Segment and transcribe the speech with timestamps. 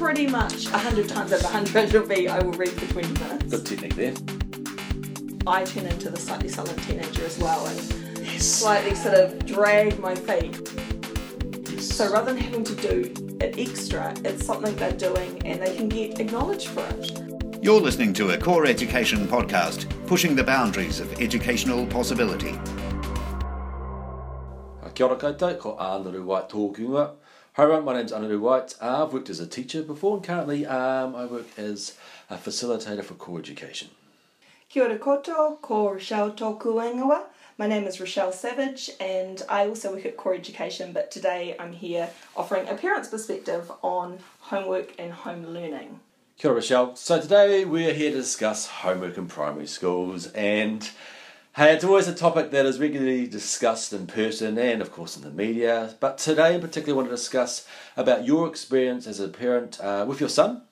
[0.00, 3.50] pretty much 100 times over 100 will be I will read for 20 minutes.
[3.50, 4.14] Good technique there.
[5.46, 7.78] I turn into the slightly sullen teenager as well and
[8.24, 8.46] Yes.
[8.46, 10.56] slightly sort of drag my feet.
[11.68, 11.84] yes.
[11.84, 15.90] So rather than having to do it extra, it's something they're doing and they can
[15.90, 17.62] get acknowledged for it.
[17.62, 22.58] You're listening to a Core Education podcast, pushing the boundaries of educational possibility.
[24.94, 27.10] Kia ora koutou, ko Anaru White tōku ingoa.
[27.60, 28.74] Hi everyone, my name's Anaru White.
[28.80, 31.94] Uh, I've worked as a teacher before and currently um, I work as
[32.30, 33.90] a facilitator for core education.
[34.70, 37.24] Kia ora koutou, ko Rochelle tōku ingoa.
[37.58, 41.72] My name is Rochelle Savage and I also work at Core Education, but today I'm
[41.72, 46.00] here offering a parent's perspective on homework and home learning.
[46.38, 46.96] Kia ora Rochelle.
[46.96, 50.88] So today we're here to discuss homework in primary schools and
[51.56, 55.22] hey, it's always a topic that is regularly discussed in person and of course in
[55.22, 55.94] the media.
[55.98, 60.04] But today in particular I want to discuss about your experience as a parent uh,
[60.06, 60.62] with your son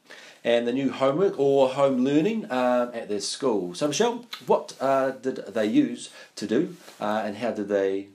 [0.45, 3.75] and the new homework or home learning um, at their school.
[3.75, 8.09] So Michelle, what uh, did they use to do uh, and how did they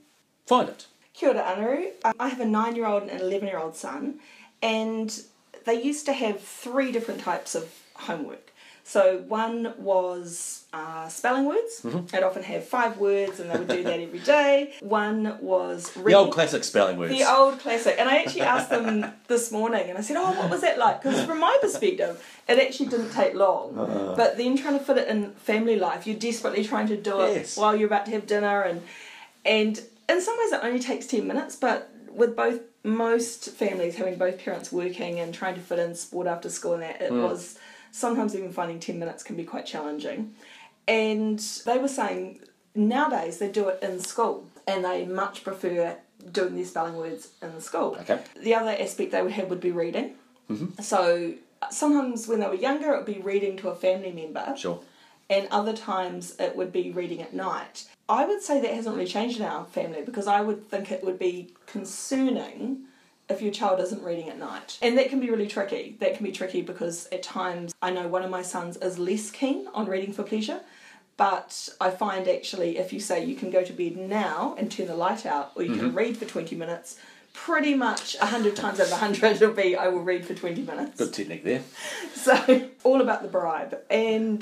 [0.45, 0.88] find it?
[1.13, 1.88] Kia ora Anaru.
[2.05, 4.19] Um, I have a nine year old and an 11 year old son,
[4.61, 5.21] and
[5.66, 8.51] they used to have three different types of homework.
[8.85, 11.81] So one was uh, spelling words.
[11.83, 12.07] Mm-hmm.
[12.07, 14.73] They'd often have five words, and they would do that every day.
[14.81, 17.17] One was The old classic spelling words.
[17.17, 17.95] The old classic.
[17.97, 21.01] And I actually asked them this morning and I said, Oh, what was that like?
[21.01, 23.77] Because from my perspective, it actually didn't take long.
[23.77, 24.15] Uh-huh.
[24.17, 27.35] But then trying to fit it in family life, you're desperately trying to do it
[27.35, 27.57] Yes.
[27.57, 28.61] while you're about to have dinner.
[28.61, 28.81] And,
[29.45, 34.17] and in some ways, it only takes 10 minutes, but with both most families having
[34.17, 37.23] both parents working and trying to fit in sport after school and that, it mm.
[37.23, 37.57] was
[37.94, 40.33] sometimes even finding 10 minutes can be quite challenging.
[40.88, 42.39] And they were saying
[42.75, 45.95] nowadays they do it in school and they much prefer
[46.31, 47.95] doing their spelling words in the school.
[48.02, 48.19] Okay.
[48.41, 50.16] The other aspect they would have would be reading.
[50.50, 50.81] Mm-hmm.
[50.81, 54.55] So uh, sometimes when they were younger, it would be reading to a family member,
[54.57, 54.80] Sure.
[55.30, 57.85] and other times it would be reading at night.
[58.09, 61.03] I would say that hasn't really changed in our family because I would think it
[61.03, 62.85] would be concerning
[63.29, 64.78] if your child isn't reading at night.
[64.81, 65.95] And that can be really tricky.
[66.00, 69.31] That can be tricky because at times I know one of my sons is less
[69.31, 70.61] keen on reading for pleasure.
[71.16, 74.88] But I find actually, if you say you can go to bed now and turn
[74.88, 75.97] the light out, or you can mm-hmm.
[75.97, 76.97] read for 20 minutes,
[77.34, 80.97] pretty much 100 times over 100 it'll be I will read for 20 minutes.
[80.97, 81.61] Good technique there.
[82.16, 83.78] So, all about the bribe.
[83.90, 84.41] And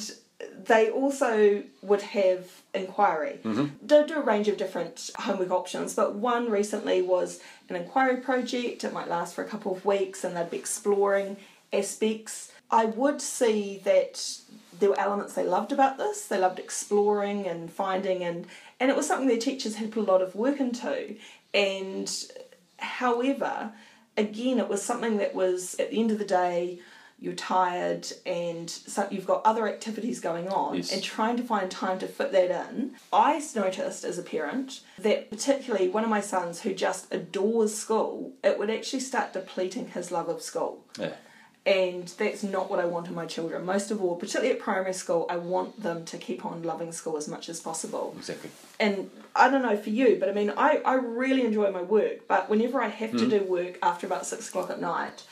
[0.66, 3.40] they also would have inquiry.
[3.44, 3.86] Mm-hmm.
[3.86, 8.84] They do a range of different homework options, but one recently was an inquiry project.
[8.84, 11.38] It might last for a couple of weeks and they'd be exploring
[11.74, 12.52] aspects.
[12.70, 14.40] I would see that
[14.80, 16.28] there were elements they loved about this.
[16.28, 18.48] They loved exploring and finding, and,
[18.80, 21.16] and it was something their teachers had put a lot of work into.
[21.54, 22.12] And
[22.78, 23.74] however,
[24.18, 26.80] again, it was something that was at the end of the day,
[27.22, 30.92] you're tired and so you've got other activities going on Yes.
[30.92, 32.96] and trying to find time to fit that in.
[33.14, 38.34] I noticed as a parent that particularly one of my sons who just adores school,
[38.44, 40.84] it would actually start depleting his love of school.
[41.00, 41.14] Yeah.
[41.64, 43.64] And that's not what I want in my children.
[43.66, 47.18] Most of all, particularly at primary school, I want them to keep on loving school
[47.18, 48.50] as much as possible Exactly.
[48.80, 52.28] and I don't know for you, but I mean, I, I really enjoy my work,
[52.28, 53.30] but whenever I have to hmm.
[53.30, 55.24] do work after about six o'clock at night,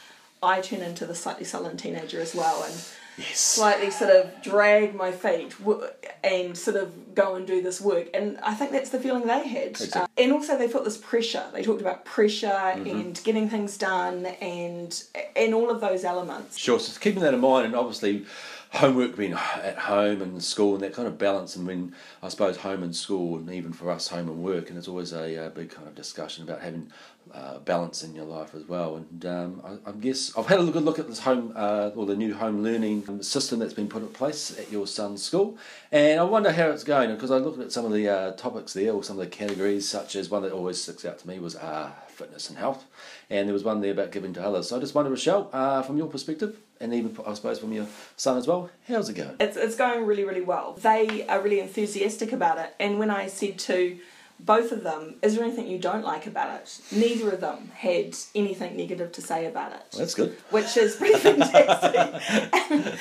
[0.41, 2.73] I turn into the slightly sullen teenager as well and
[3.17, 3.37] Yes.
[3.37, 5.85] slightly sort of drag my feet w-
[6.23, 8.07] and sort of go and do this work.
[8.13, 9.67] And I think that's the feeling they had.
[9.67, 10.01] Exactly.
[10.03, 11.43] Uh, and also, they felt this pressure.
[11.51, 15.03] They talked about pressure and getting things done and
[15.35, 16.57] and all of those elements.
[16.57, 16.79] Sure.
[16.79, 18.25] So keeping that in mind, and obviously
[18.71, 22.57] homework being at home and school, and that kind of balance, and when I suppose
[22.57, 25.49] home and school, and even for us, home and work, and it's always a, uh
[25.49, 26.91] big kind of discussion about having
[27.33, 28.95] uh, balance in your life as well.
[28.95, 32.05] And um, I, I guess I've had a good look at this home uh, or
[32.05, 35.57] the new home learning system that's been put in place at your son's school,
[35.91, 38.73] and I wonder how it's going because I looked at some of the uh, topics
[38.73, 41.39] there, or some of the categories, such as one that always sticks out to me
[41.39, 42.85] was uh, fitness and health,
[43.29, 44.69] and there was one there about giving to others.
[44.69, 47.87] So I just wonder, Rochelle, uh, from your perspective, and even I suppose from your
[48.17, 49.35] son as well, how's it going?
[49.39, 50.73] It's, it's going really, really well.
[50.73, 52.75] They are really enthusiastic about it.
[52.79, 53.97] And when I said to
[54.39, 56.79] both of them, is there anything you don't like about it?
[56.91, 59.83] Neither of them had anything negative to say about it.
[59.97, 60.37] That's good.
[60.49, 62.97] Which is pretty fantastic.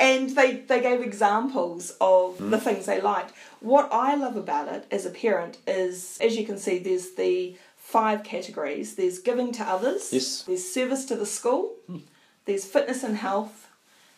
[0.00, 3.32] and they, they gave examples of the things they liked.
[3.60, 7.56] What I love about it as a parent is, as you can see, there's the
[7.90, 8.94] five categories.
[8.94, 10.42] There's giving to others, Yes.
[10.42, 11.98] there's service to the school, hmm.
[12.44, 13.68] there's fitness and health,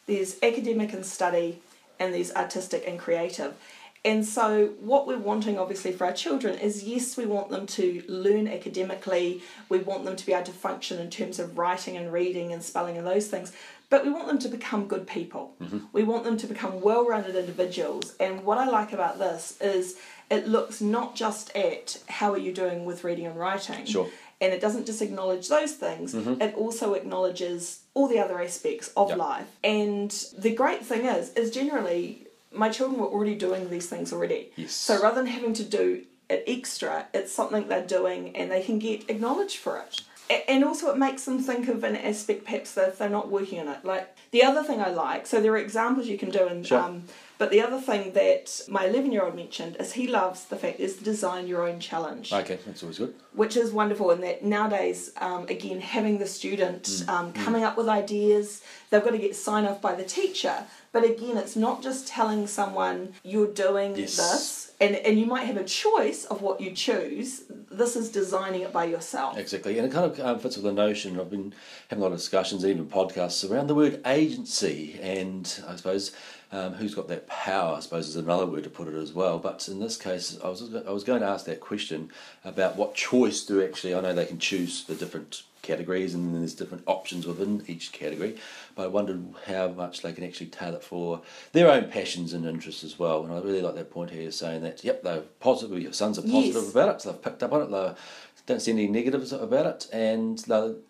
[0.06, 1.60] there's academic and study,
[1.98, 3.54] and there's artistic and creative.
[4.04, 8.02] And so, what we're wanting, obviously, for our children is yes, we want them to
[8.08, 12.12] learn academically, we want them to be able to function in terms of writing and
[12.12, 13.52] reading and spelling and those things,
[13.90, 15.54] but we want them to become good people.
[15.62, 15.78] Mm-hmm.
[15.92, 18.14] We want them to become well rounded individuals.
[18.18, 19.96] And what I like about this is
[20.30, 23.84] it looks not just at how are you doing with reading and writing.
[23.84, 24.08] Sure.
[24.40, 29.10] And it doesn't just acknowledge those things, it also acknowledges all the other aspects of
[29.10, 29.18] Yep.
[29.18, 29.46] life.
[29.62, 32.21] And the great thing is, is generally
[32.54, 34.50] my children were already doing these things already.
[34.56, 34.72] Yes.
[34.72, 38.78] So rather than having to do it extra, it's something they're doing and they can
[38.78, 40.00] get acknowledged for it.
[40.30, 43.30] A- And also, it makes them think of an aspect perhaps that if they're not
[43.30, 43.84] working on it.
[43.84, 46.78] Like the other thing I like, so there are examples you can do, and Sure.
[46.80, 47.04] um,
[47.42, 51.04] but the other thing that my eleven-year-old mentioned is he loves the fact is the
[51.04, 53.12] design your own challenge Okay, that's always good.
[53.42, 57.76] which is wonderful in that nowadays um, again having the student Mm, um, coming up
[57.76, 60.56] with ideas they've got to get sign off by the teacher
[60.94, 64.16] but again it's not just telling someone you're doing Yes.
[64.22, 67.42] this and, and you might have a choice of what you choose
[67.80, 70.72] this is designing it by yourself Exactly, and it kind of um, fits with the
[70.86, 71.18] notion.
[71.18, 71.54] I've been
[71.88, 76.12] having a lot of discussions, even podcasts, around the word agency, and I suppose
[76.52, 77.76] um, who's got that power.
[77.76, 79.38] I suppose is another word to put it as well.
[79.38, 82.10] But in this case, I was I was going to ask that question
[82.44, 83.94] about what choice do actually.
[83.94, 87.92] I know they can choose the different categories, and then there's different options within each
[87.92, 88.36] category.
[88.74, 91.22] But I wondered how much they can actually tailor it for
[91.52, 93.22] their own passions and interests as well.
[93.24, 95.80] And I really like that point here, saying that yep, they're positive.
[95.80, 96.70] Your sons are positive Yes.
[96.70, 97.70] about it, so they've picked up on it.
[97.70, 97.94] They
[98.46, 100.38] don't see any negatives about it, and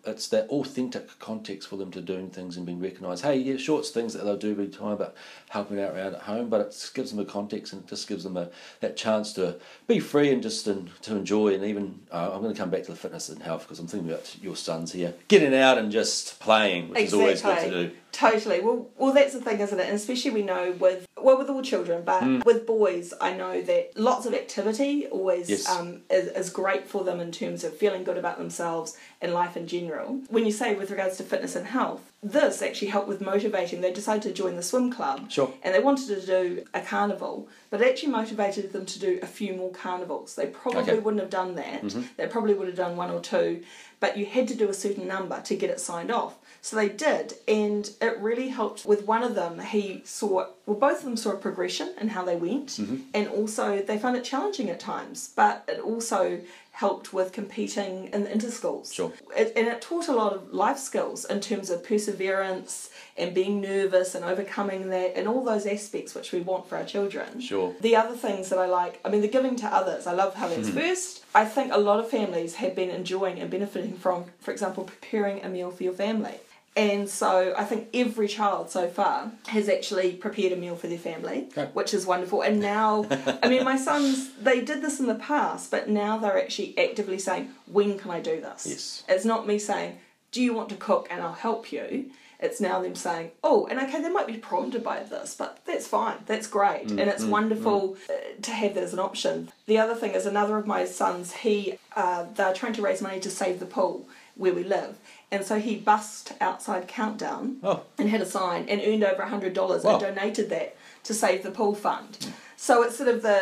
[0.05, 3.23] it's that authentic context for them to doing things and being recognised.
[3.23, 5.13] Hey, yeah, sure, it's things that they'll do every time about
[5.49, 8.23] helping out around at home, but it gives them a context and it just gives
[8.23, 11.53] them a that chance to be free and just to, to enjoy.
[11.53, 13.87] And even uh, I'm going to come back to the fitness and health because I'm
[13.87, 17.69] thinking about your sons here getting out and just playing, which is always good to
[17.89, 17.95] do.
[18.13, 18.61] Totally.
[18.61, 19.85] Well, well, that's the thing, isn't it?
[19.87, 22.39] And especially we know with well with all children, but Hmm.
[22.45, 25.67] with boys, I know that lots of activity always Yes.
[25.69, 29.57] um, is, is great for them in terms of feeling good about themselves and life
[29.57, 30.21] in general.
[30.29, 33.81] When you say with regards to fitness and health, this actually helped with motivating.
[33.81, 35.53] They decided to join the swim club, Sure.
[35.61, 39.27] and they wanted to do a carnival, but it actually motivated them to do a
[39.27, 40.35] few more carnivals.
[40.35, 40.99] They probably Okay.
[40.99, 41.83] wouldn't have done that.
[41.83, 42.01] Mm-hmm.
[42.17, 43.61] They probably would have done one or two,
[43.99, 46.35] but you had to do a certain number to get it signed off.
[46.61, 48.85] So they did, and it really helped.
[48.85, 52.23] With one of them, he saw, well, both of them saw a progression in how
[52.23, 52.97] they went, mm-hmm.
[53.13, 56.39] and also they found it challenging at times, but it also
[56.71, 58.91] helped with competing in the interschools.
[58.91, 59.11] Sure.
[59.37, 63.61] It, and it taught a lot of life skills in terms of perseverance and being
[63.61, 67.39] nervous and overcoming that and all those aspects which we want for our children.
[67.39, 67.75] Sure.
[67.79, 70.47] The other things that I like, I mean, the giving to others, I love how
[70.47, 70.79] that's mm-hmm.
[70.79, 71.23] first.
[71.35, 75.43] I think a lot of families have been enjoying and benefiting from, for example, preparing
[75.43, 76.39] a meal for your family.
[76.75, 80.97] And so I think every child so far has actually prepared a meal for their
[80.97, 81.69] family, Okay.
[81.73, 82.41] which is wonderful.
[82.41, 83.05] And now,
[83.43, 87.19] I mean, my sons, they did this in the past, but now they're actually actively
[87.19, 88.65] saying, when can I do this?
[88.67, 89.03] Yes.
[89.07, 89.99] It's not me saying,
[90.31, 92.09] do you want to cook and I'll help you?
[92.39, 95.87] It's now them saying, oh, and okay, they might be prompted by this, but that's
[95.87, 99.49] fine, that's great, and it's wonderful uh, to have that as an option.
[99.65, 103.21] The other thing is another of my sons, he uh, they're trying to raise money
[103.21, 104.97] to save the pool where we live,
[105.33, 107.81] and so he bussed outside Countdown Oh.
[107.97, 109.93] and had a sign and earned over a hundred dollars Wow.
[109.93, 110.75] and donated that
[111.07, 112.11] to save the pool fund.
[112.55, 113.39] So it's sort of the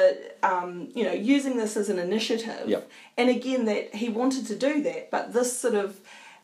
[0.52, 2.90] um, you know using this as an initiative, Yep.
[3.20, 6.00] and again that he wanted to do that, but this sort of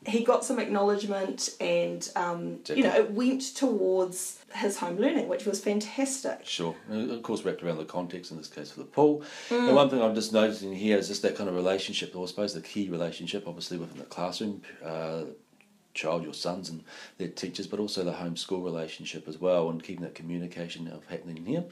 [0.06, 5.46] he got some acknowledgement and um, you know it went towards his home learning, which
[5.46, 6.42] was fantastic.
[6.44, 6.76] Sure.
[6.90, 9.24] And of course, wrapped around the context, in this case for the pool.
[9.50, 12.28] And one thing I'm just noticing here is just that kind of relationship, or I
[12.28, 14.62] suppose the key relationship, obviously, within the classroom.
[14.84, 15.24] Uh,
[15.94, 16.84] child, your sons and
[17.18, 21.04] their teachers, but also the home school relationship as well, and keeping that communication of
[21.08, 21.66] happening here.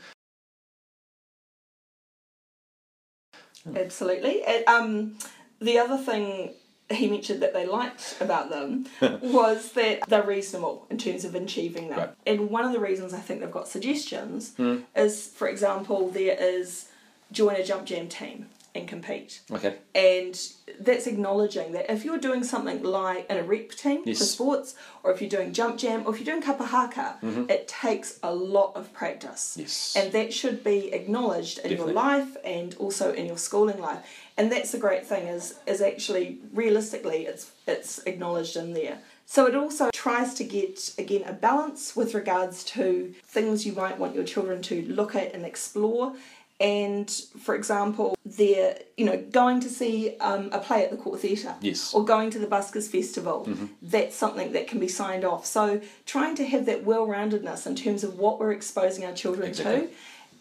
[3.76, 4.44] Absolutely.
[4.44, 5.18] And, um,
[5.60, 6.54] the other thing
[6.90, 8.86] he mentioned that they liked about them
[9.22, 12.00] was that they're reasonable in terms of achieving them.
[12.00, 12.10] Right.
[12.28, 14.80] And one of the reasons I think they've got suggestions hmm.
[14.96, 16.90] is, for example, there is
[17.32, 19.42] join a jump jam team and compete.
[19.50, 19.78] Okay.
[19.96, 20.40] And
[20.80, 24.20] that's acknowledging that if you're doing something like in a rep team Yes.
[24.20, 27.50] for sports, or if you're doing jump jam, or if you're doing kapahaka, mm-hmm.
[27.50, 29.56] it takes a lot of practice.
[29.58, 29.96] Yes.
[29.98, 31.94] And that should be acknowledged in Definitely.
[31.94, 34.00] your life and also in your schooling life.
[34.38, 39.00] And that's the great thing is is actually realistically it's it's acknowledged in there.
[39.26, 43.98] So it also tries to get again a balance with regards to things you might
[43.98, 46.14] want your children to look at and explore.
[46.60, 51.20] And for example, they're you know going to see um, a play at the Court
[51.20, 51.94] Theatre, Yes.
[51.94, 53.48] or going to the Buskers Festival.
[53.82, 55.46] That's something that can be signed off.
[55.46, 59.88] So trying to have that well-roundedness in terms of what we're exposing our children Exactly.
[59.88, 59.94] to,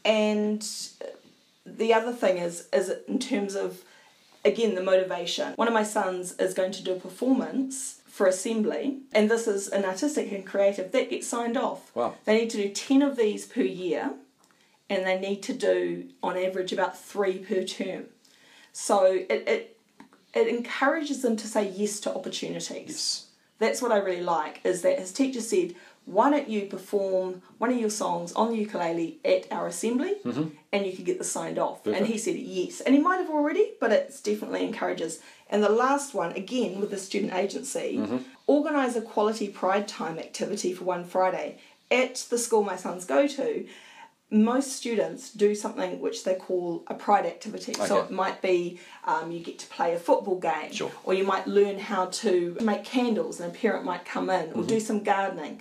[0.06, 0.66] And
[1.66, 3.82] the other thing is is in terms of
[4.44, 5.52] again the motivation.
[5.54, 9.68] One of my sons is going to do a performance for assembly, and this is
[9.68, 11.90] an artistic and creative that gets signed off.
[11.96, 12.14] Wow.
[12.24, 14.12] They need to do ten of these per year,
[14.90, 18.04] and they need to do on average about three per term.
[18.72, 19.78] So it it,
[20.34, 22.88] it encourages them to say yes to opportunities.
[22.88, 23.26] Yes.
[23.58, 25.74] That's what I really like is that his teacher said,
[26.06, 30.48] why don't you perform one of your songs on the ukulele at our assembly mm-hmm.
[30.72, 31.86] and you can get this signed off.
[31.86, 32.80] And he said yes.
[32.80, 35.20] And he might have already, but it's definitely encourages.
[35.48, 38.18] And the last one, again with the student agency, mm-hmm.
[38.46, 41.58] organise a quality pride time activity for one Friday.
[41.90, 43.66] At the school my sons go to,
[44.34, 47.72] most students do something which they call a pride activity.
[47.74, 50.90] So it might be um, you get to play a football game, Sure.
[51.04, 54.64] or you might learn how to make candles, and a parent might come in, or
[54.64, 55.60] do some gardening.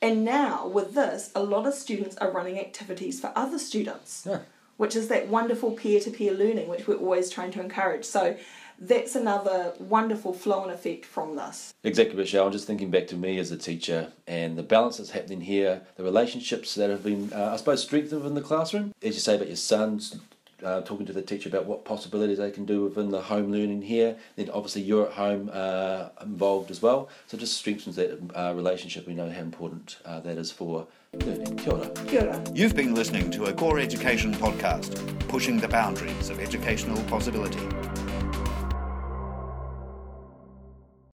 [0.00, 4.38] And now with this, a lot of students are running activities for other students, Yeah.
[4.78, 8.04] which is that wonderful peer to peer learning, which we're always trying to encourage.
[8.06, 8.36] So
[8.78, 11.72] that's another wonderful flow and effect from this.
[11.82, 12.46] Exactly, Michelle.
[12.46, 15.82] I'm just thinking back to me as a teacher and the balance that's happening here,
[15.96, 18.94] the relationships that have been, uh, I suppose, strengthened within the classroom.
[19.02, 20.16] As you say about your sons,
[20.62, 23.82] uh, talking to the teacher about what possibilities they can do within the home learning
[23.82, 24.16] here.
[24.36, 27.08] Then obviously you're at home uh, involved as well.
[27.26, 29.06] So it just strengthens that uh, relationship.
[29.06, 31.56] We know how important uh, that is for learning.
[31.56, 31.88] Kia ora.
[32.06, 32.44] Kia ora.
[32.54, 37.60] You've been listening to a Core Education podcast, pushing the boundaries of educational possibility.